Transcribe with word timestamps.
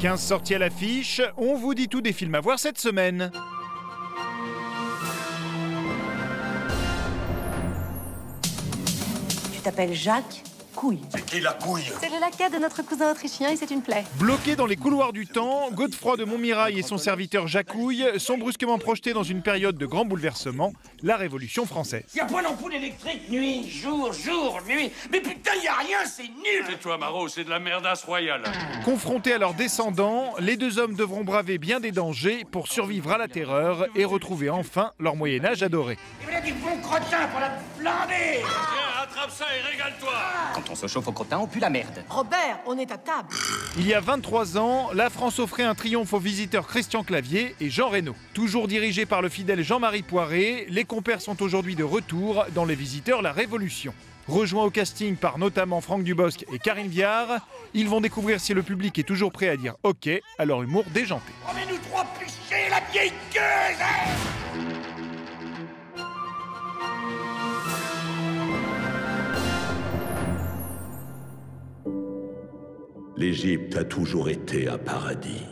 15 0.00 0.22
sorties 0.22 0.54
à 0.54 0.58
l'affiche, 0.60 1.20
on 1.36 1.56
vous 1.56 1.74
dit 1.74 1.88
tout 1.88 2.00
des 2.00 2.12
films 2.12 2.36
à 2.36 2.40
voir 2.40 2.60
cette 2.60 2.78
semaine. 2.78 3.32
Tu 9.52 9.60
t'appelles 9.60 9.94
Jacques? 9.94 10.47
Couille. 10.78 11.00
C'est 11.10 11.26
qui 11.26 11.40
la 11.40 11.54
couille 11.54 11.82
C'est 12.00 12.08
le 12.08 12.20
laquais 12.20 12.50
de 12.50 12.62
notre 12.62 12.82
cousin 12.82 13.10
autrichien 13.10 13.50
et 13.50 13.56
c'est 13.56 13.72
une 13.72 13.82
plaie. 13.82 14.04
Bloqué 14.14 14.54
dans 14.54 14.64
les 14.64 14.76
couloirs 14.76 15.12
du 15.12 15.26
temps, 15.26 15.72
Godefroy 15.72 16.16
de 16.16 16.24
Montmirail 16.24 16.78
et 16.78 16.82
son 16.82 16.98
serviteur 16.98 17.48
Jacouille 17.48 18.04
sont 18.18 18.38
brusquement 18.38 18.78
projetés 18.78 19.12
dans 19.12 19.24
une 19.24 19.42
période 19.42 19.76
de 19.76 19.86
grand 19.86 20.04
bouleversement, 20.04 20.72
la 21.02 21.16
Révolution 21.16 21.66
française. 21.66 22.04
Y 22.14 22.20
a 22.20 22.26
point 22.26 22.44
d'ampoule 22.44 22.76
électrique, 22.76 23.28
nuit, 23.28 23.68
jour, 23.68 24.12
jour, 24.12 24.60
nuit. 24.68 24.92
Mais 25.10 25.20
putain, 25.20 25.50
y 25.60 25.66
a 25.66 25.74
rien, 25.78 25.98
c'est 26.06 26.22
nul 26.28 26.64
Tais-toi, 26.68 26.96
Maro, 26.96 27.26
c'est 27.26 27.42
de 27.42 27.50
la 27.50 27.58
merdasse 27.58 28.04
royale. 28.04 28.44
Confrontés 28.84 29.32
à 29.32 29.38
leurs 29.38 29.54
descendants, 29.54 30.34
les 30.38 30.56
deux 30.56 30.78
hommes 30.78 30.94
devront 30.94 31.24
braver 31.24 31.58
bien 31.58 31.80
des 31.80 31.90
dangers 31.90 32.44
pour 32.52 32.68
survivre 32.68 33.10
à 33.10 33.18
la 33.18 33.26
terreur 33.26 33.88
et 33.96 34.04
retrouver 34.04 34.48
enfin 34.48 34.92
leur 35.00 35.16
Moyen-Âge 35.16 35.64
adoré. 35.64 35.98
Il 36.20 36.26
voilà 36.26 36.40
du 36.40 36.52
bon 36.52 36.80
crottin 36.80 37.26
pour 37.32 37.40
la 37.40 37.50
flander 37.80 38.44
Tiens, 39.12 39.22
attrape 39.22 39.30
ça 39.30 39.44
et 39.56 39.60
régale-toi 39.70 40.12
Quand 40.54 40.70
on 40.70 40.74
se 40.74 40.86
chauffe 40.86 41.08
au 41.08 41.12
crottin, 41.12 41.38
on 41.38 41.46
pue 41.46 41.60
la 41.60 41.70
merde. 41.70 42.02
Robert, 42.08 42.58
on 42.66 42.78
est 42.78 42.90
à 42.90 42.98
table. 42.98 43.28
Il 43.76 43.86
y 43.86 43.94
a 43.94 44.00
23 44.00 44.58
ans, 44.58 44.90
la 44.92 45.10
France 45.10 45.38
offrait 45.38 45.64
un 45.64 45.74
triomphe 45.74 46.12
aux 46.12 46.18
visiteurs 46.18 46.66
Christian 46.66 47.04
Clavier 47.04 47.54
et 47.60 47.70
Jean 47.70 47.88
Reno. 47.88 48.14
Toujours 48.34 48.68
dirigés 48.68 49.06
par 49.06 49.22
le 49.22 49.28
fidèle 49.28 49.62
Jean-Marie 49.62 50.02
Poiré, 50.02 50.66
les 50.68 50.84
compères 50.84 51.20
sont 51.20 51.42
aujourd'hui 51.42 51.76
de 51.76 51.84
retour 51.84 52.44
dans 52.54 52.64
Les 52.64 52.74
Visiteurs 52.74 53.22
La 53.22 53.32
Révolution. 53.32 53.94
Rejoints 54.26 54.64
au 54.64 54.70
casting 54.70 55.16
par 55.16 55.38
notamment 55.38 55.80
Franck 55.80 56.04
Dubosc 56.04 56.44
et 56.52 56.58
Karine 56.58 56.88
Viard, 56.88 57.40
ils 57.72 57.88
vont 57.88 58.02
découvrir 58.02 58.40
si 58.40 58.52
le 58.52 58.62
public 58.62 58.98
est 58.98 59.04
toujours 59.04 59.32
prêt 59.32 59.48
à 59.48 59.56
dire 59.56 59.76
OK 59.84 60.08
à 60.38 60.44
leur 60.44 60.62
humour 60.62 60.84
déjanté. 60.92 61.32
Remets-nous 61.48 61.78
trois 61.88 62.04
pichets, 62.18 62.68
la 62.68 62.80
vieille 62.92 63.12
hein 63.40 64.37
L'Égypte 73.18 73.76
a 73.76 73.82
toujours 73.82 74.28
été 74.28 74.68
un 74.68 74.78
paradis. 74.78 75.44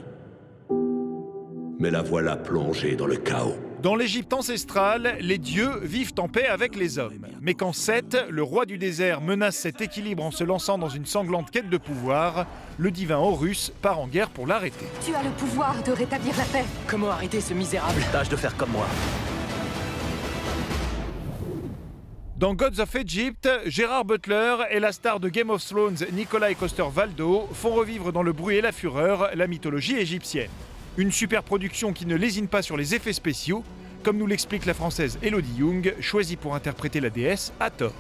Mais 1.81 1.91
la 1.91 2.01
voilà 2.01 2.37
plongée 2.37 2.95
dans 2.95 3.09
le 3.09 3.17
chaos. 3.17 3.57
Dans 3.83 3.97
l'Égypte 3.97 4.33
ancestrale, 4.33 5.17
les 5.19 5.39
dieux 5.39 5.81
vivent 5.83 6.13
en 6.19 6.29
paix 6.29 6.47
avec 6.47 6.77
les 6.77 7.01
hommes. 7.01 7.27
Mais 7.41 7.55
quand 7.55 7.73
Seth, 7.73 8.17
le 8.31 8.45
roi 8.45 8.67
du 8.67 8.79
désert, 8.79 9.21
menace 9.21 9.57
cet 9.57 9.81
équilibre 9.81 10.23
en 10.23 10.31
se 10.31 10.45
lançant 10.45 10.79
dans 10.79 10.89
une 10.89 11.07
sanglante 11.07 11.51
quête 11.51 11.69
de 11.69 11.77
pouvoir, 11.77 12.47
le 12.79 12.93
divin 12.93 13.19
Horus 13.19 13.73
part 13.83 13.99
en 13.99 14.07
guerre 14.07 14.31
pour 14.31 14.47
l'arrêter. 14.47 14.87
Tu 15.05 15.13
as 15.13 15.25
le 15.25 15.31
pouvoir 15.31 15.83
de 15.83 15.91
rétablir 15.91 16.37
la 16.39 16.45
paix. 16.45 16.65
Comment 16.87 17.11
arrêter 17.11 17.41
ce 17.41 17.53
misérable? 17.53 18.01
Tâche 18.13 18.29
de 18.29 18.37
faire 18.37 18.57
comme 18.57 18.71
moi. 18.71 18.87
Dans 22.39 22.53
Gods 22.53 22.81
of 22.81 22.95
Egypt, 22.97 23.49
Gérard 23.65 24.05
Butler 24.05 24.57
et 24.71 24.79
la 24.79 24.93
star 24.93 25.21
de 25.21 25.31
Game 25.31 25.49
of 25.49 25.65
Thrones 25.65 25.97
Nikolai 26.13 26.55
Coster-Waldau 26.55 27.49
font 27.55 27.73
revivre 27.73 28.13
dans 28.13 28.23
le 28.23 28.35
bruit 28.35 28.57
et 28.57 28.61
la 28.61 28.73
fureur 28.73 29.31
la 29.35 29.47
mythologie 29.47 29.97
égyptienne. 29.97 30.51
Une 30.99 31.11
super 31.11 31.43
production 31.43 31.95
qui 31.95 32.05
ne 32.05 32.15
lésine 32.15 32.47
pas 32.47 32.61
sur 32.61 32.77
les 32.77 32.95
effets 32.95 33.15
spéciaux, 33.15 33.65
comme 34.03 34.19
nous 34.19 34.27
l'explique 34.27 34.67
la 34.67 34.75
française 34.75 35.19
Elodie 35.23 35.61
Young, 35.61 35.95
choisie 36.01 36.37
pour 36.37 36.55
interpréter 36.55 37.01
la 37.01 37.09
déesse 37.09 37.55
à 37.59 37.71
tort. 37.71 37.95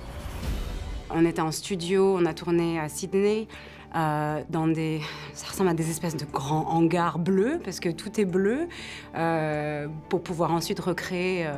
On 1.08 1.24
était 1.24 1.40
en 1.40 1.50
studio, 1.50 2.18
on 2.20 2.26
a 2.26 2.34
tourné 2.34 2.78
à 2.78 2.90
Sydney, 2.90 3.48
euh, 3.96 4.42
dans 4.50 4.66
des... 4.68 5.00
Ça 5.32 5.48
ressemble 5.48 5.70
à 5.70 5.74
des 5.74 5.90
espèces 5.90 6.16
de 6.16 6.26
grands 6.26 6.68
hangars 6.68 7.18
bleus, 7.18 7.60
parce 7.64 7.80
que 7.80 7.88
tout 7.88 8.20
est 8.20 8.24
bleu, 8.24 8.68
euh, 9.16 9.88
pour 10.08 10.22
pouvoir 10.22 10.52
ensuite 10.52 10.80
recréer 10.80 11.46
euh, 11.46 11.54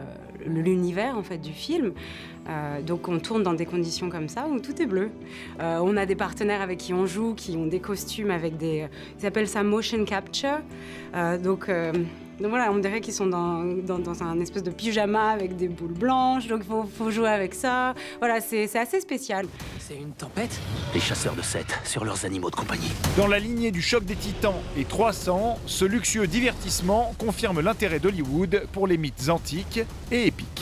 l'univers 0.47 1.19
en 1.19 1.23
fait 1.23 1.39
du 1.39 1.53
film. 1.53 1.93
Donc 2.87 3.09
on 3.09 3.19
tourne 3.19 3.43
dans 3.43 3.53
des 3.53 3.67
conditions 3.67 4.09
comme 4.09 4.31
ça 4.31 4.47
où 4.49 4.59
tout 4.59 4.81
est 4.81 4.87
bleu. 4.87 5.11
On 5.61 5.99
a 5.99 6.07
des 6.07 6.15
partenaires 6.15 6.63
avec 6.63 6.79
qui 6.79 6.95
on 6.95 7.05
joue, 7.05 7.35
qui 7.35 7.55
ont 7.59 7.67
des 7.67 7.81
costumes 7.81 8.31
avec 8.31 8.57
des... 8.57 8.87
Ils 9.21 9.27
appellent 9.27 9.49
ça 9.49 9.63
motion 9.63 10.03
capture. 10.07 10.61
Donc... 11.43 11.71
donc 12.41 12.51
voilà, 12.51 12.71
on 12.73 12.79
dirait 12.79 13.01
qu'ils 13.01 13.15
sont 13.15 13.27
dans, 13.27 13.65
dans, 13.65 13.99
dans 13.99 14.23
un 14.23 14.41
espèce 14.41 14.63
de 14.63 14.71
pyjama 14.71 15.31
avec 15.31 15.57
des 15.57 15.69
boules 15.69 15.93
blanches, 15.93 16.47
donc 16.47 16.61
il 16.63 16.67
faut, 16.69 16.85
faut 16.85 17.11
jouer 17.11 17.29
avec 17.29 17.55
ça. 17.55 17.95
Voilà, 18.19 18.41
c'est 18.41 18.67
c'est 18.67 18.79
assez 18.79 19.01
spécial. 19.01 19.47
C'est 19.79 19.97
une 19.97 20.13
tempête? 20.13 20.51
Les 20.95 21.01
chasseurs 21.01 21.35
de 21.35 21.43
Seth 21.43 21.79
sur 21.85 22.05
leurs 22.05 22.25
animaux 22.25 22.51
de 22.51 22.57
compagnie. 22.57 22.91
Dans 23.17 23.27
la 23.27 23.39
lignée 23.39 23.71
du 23.71 23.83
choc 23.83 24.05
des 24.05 24.17
titans 24.17 24.55
et 24.77 24.85
300, 24.85 25.59
ce 25.67 25.85
luxueux 25.85 26.27
divertissement 26.27 27.15
confirme 27.19 27.61
l'intérêt 27.61 28.01
d'Hollywood 28.01 28.67
pour 28.73 28.87
les 28.87 28.99
mythes 28.99 29.29
antiques 29.29 29.81
et 30.11 30.27
épiques. 30.27 30.58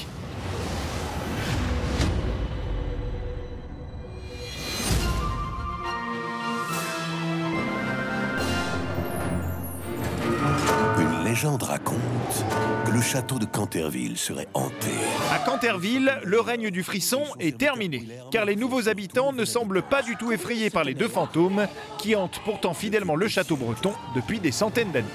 Légende 11.37 11.65
raconte 11.65 12.47
que 12.87 12.91
le 12.93 13.03
château 13.03 13.39
de 13.39 13.45
Canterville 13.45 14.17
serait 14.17 14.49
hanté. 14.55 14.89
À 15.31 15.39
Canterville, 15.39 16.19
le 16.25 16.41
règne 16.41 16.71
du 16.71 16.83
frisson 16.83 17.25
est 17.39 17.59
terminé, 17.59 18.09
car 18.31 18.47
les 18.47 18.57
nouveaux 18.57 18.89
habitants 18.89 19.35
ne 19.35 19.45
semblent 19.45 19.83
pas 19.83 20.01
du 20.01 20.17
tout 20.17 20.33
effrayés 20.33 20.71
par 20.71 20.83
les 20.83 20.95
deux 20.95 21.09
fantômes 21.09 21.67
qui 21.99 22.17
hantent 22.17 22.41
pourtant 22.43 22.73
fidèlement 22.73 23.17
le 23.17 23.29
château 23.29 23.57
breton 23.57 23.93
depuis 24.15 24.41
des 24.41 24.51
centaines 24.51 24.93
d'années. 24.93 25.07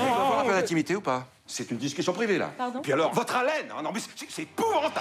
avoir 0.00 0.40
un 0.40 0.44
peu 0.44 0.52
d'intimité 0.52 0.96
ou 0.96 1.02
pas? 1.02 1.28
C'est 1.50 1.70
une 1.70 1.78
discussion 1.78 2.12
privée 2.12 2.36
là. 2.36 2.52
Pardon 2.58 2.80
Puis 2.82 2.92
alors, 2.92 3.10
votre 3.14 3.34
haleine 3.34 3.68
hein, 3.76 3.80
Non 3.82 3.90
mais 3.92 4.00
c'est- 4.28 4.42
épouvantable 4.42 5.00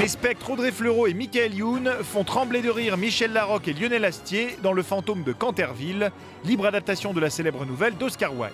Les 0.00 0.08
spectres 0.08 0.50
Audrey 0.50 0.72
Fleurot 0.72 1.06
et 1.06 1.14
Michael 1.14 1.54
Youn 1.54 1.88
font 2.02 2.24
trembler 2.24 2.60
de 2.60 2.70
rire 2.70 2.96
Michel 2.96 3.32
Larocque 3.32 3.68
et 3.68 3.72
Lionel 3.72 4.04
Astier 4.04 4.58
dans 4.64 4.72
Le 4.72 4.82
fantôme 4.82 5.22
de 5.22 5.32
Canterville, 5.32 6.10
libre 6.44 6.66
adaptation 6.66 7.12
de 7.14 7.20
la 7.20 7.30
célèbre 7.30 7.64
nouvelle 7.66 7.96
d'Oscar 7.96 8.34
Wilde. 8.36 8.52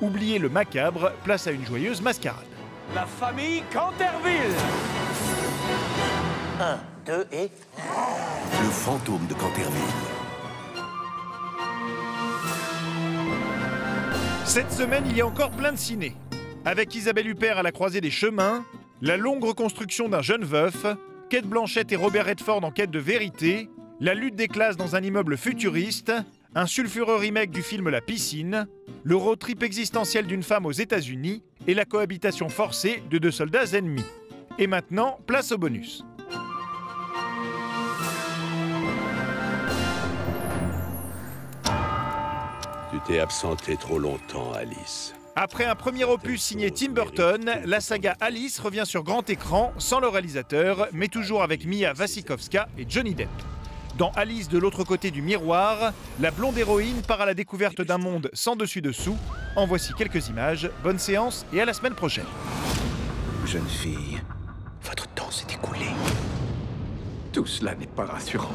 Oubliez 0.00 0.40
le 0.40 0.48
macabre, 0.48 1.12
place 1.22 1.46
à 1.46 1.52
une 1.52 1.64
joyeuse 1.64 2.00
mascarade. 2.02 2.44
La 2.92 3.06
famille 3.06 3.62
Canterville 3.72 4.54
Un, 6.60 6.78
deux 7.06 7.24
et... 7.32 7.50
Le 8.62 8.68
fantôme 8.70 9.26
de 9.28 9.34
Canterville. 9.34 9.80
Cette 14.44 14.72
semaine, 14.72 15.04
il 15.08 15.16
y 15.16 15.20
a 15.20 15.26
encore 15.26 15.50
plein 15.50 15.72
de 15.72 15.76
ciné. 15.78 16.16
Avec 16.64 16.94
Isabelle 16.94 17.28
Huppert 17.28 17.58
à 17.58 17.62
la 17.62 17.72
croisée 17.72 18.00
des 18.00 18.10
chemins, 18.10 18.64
la 19.00 19.16
longue 19.16 19.44
reconstruction 19.44 20.08
d'un 20.08 20.22
jeune 20.22 20.44
veuf, 20.44 20.86
Kate 21.30 21.46
Blanchett 21.46 21.90
et 21.92 21.96
Robert 21.96 22.26
Redford 22.26 22.64
en 22.64 22.70
quête 22.70 22.90
de 22.90 22.98
vérité, 22.98 23.68
la 24.00 24.14
lutte 24.14 24.34
des 24.34 24.48
classes 24.48 24.76
dans 24.76 24.96
un 24.96 25.02
immeuble 25.02 25.36
futuriste, 25.36 26.12
un 26.54 26.66
sulfureux 26.66 27.16
remake 27.16 27.50
du 27.50 27.62
film 27.62 27.88
La 27.88 28.00
piscine, 28.00 28.66
le 29.04 29.16
road 29.16 29.38
trip 29.38 29.62
existentiel 29.62 30.26
d'une 30.26 30.42
femme 30.42 30.66
aux 30.66 30.72
États-Unis 30.72 31.42
et 31.66 31.74
la 31.74 31.84
cohabitation 31.84 32.48
forcée 32.48 33.02
de 33.10 33.18
deux 33.18 33.30
soldats 33.30 33.72
ennemis. 33.72 34.04
Et 34.58 34.66
maintenant, 34.66 35.18
place 35.26 35.52
au 35.52 35.58
bonus. 35.58 36.04
Tu 42.90 42.98
t'es 43.06 43.18
absenté 43.20 43.76
trop 43.76 43.98
longtemps, 43.98 44.52
Alice. 44.54 45.14
Après 45.40 45.66
un 45.66 45.76
premier 45.76 46.02
opus 46.02 46.42
signé 46.42 46.72
Tim 46.72 46.90
Burton, 46.90 47.60
la 47.64 47.80
saga 47.80 48.16
Alice 48.20 48.58
revient 48.58 48.82
sur 48.84 49.04
grand 49.04 49.30
écran 49.30 49.72
sans 49.78 50.00
le 50.00 50.08
réalisateur, 50.08 50.88
mais 50.92 51.06
toujours 51.06 51.44
avec 51.44 51.64
Mia 51.64 51.92
Wasikowska 51.96 52.68
et 52.76 52.84
Johnny 52.88 53.14
Depp. 53.14 53.28
Dans 53.96 54.10
Alice 54.16 54.48
de 54.48 54.58
l'autre 54.58 54.82
côté 54.82 55.12
du 55.12 55.22
miroir, 55.22 55.92
la 56.18 56.32
blonde 56.32 56.58
héroïne 56.58 57.02
part 57.02 57.20
à 57.20 57.24
la 57.24 57.34
découverte 57.34 57.80
d'un 57.82 57.98
monde 57.98 58.30
sans 58.32 58.56
dessus-dessous. 58.56 59.16
En 59.54 59.64
voici 59.64 59.94
quelques 59.94 60.26
images. 60.26 60.68
Bonne 60.82 60.98
séance 60.98 61.46
et 61.52 61.60
à 61.60 61.64
la 61.64 61.72
semaine 61.72 61.94
prochaine. 61.94 62.26
Jeune 63.46 63.68
fille, 63.68 64.20
votre 64.82 65.06
temps 65.10 65.30
s'est 65.30 65.54
écoulé. 65.54 65.86
Tout 67.32 67.46
cela 67.46 67.76
n'est 67.76 67.86
pas 67.86 68.06
rassurant. 68.06 68.54